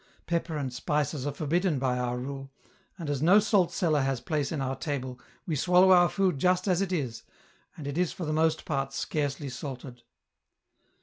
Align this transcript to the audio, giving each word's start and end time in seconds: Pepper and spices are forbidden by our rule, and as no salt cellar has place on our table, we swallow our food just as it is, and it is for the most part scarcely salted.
Pepper 0.25 0.57
and 0.57 0.73
spices 0.73 1.27
are 1.27 1.31
forbidden 1.31 1.77
by 1.77 1.99
our 1.99 2.17
rule, 2.17 2.51
and 2.97 3.07
as 3.07 3.21
no 3.21 3.37
salt 3.39 3.71
cellar 3.71 4.01
has 4.01 4.19
place 4.19 4.51
on 4.51 4.59
our 4.59 4.75
table, 4.75 5.19
we 5.45 5.55
swallow 5.55 5.91
our 5.91 6.09
food 6.09 6.39
just 6.39 6.67
as 6.67 6.81
it 6.81 6.91
is, 6.91 7.21
and 7.77 7.85
it 7.85 7.99
is 7.99 8.11
for 8.11 8.25
the 8.25 8.33
most 8.33 8.65
part 8.65 8.93
scarcely 8.93 9.47
salted. 9.47 10.01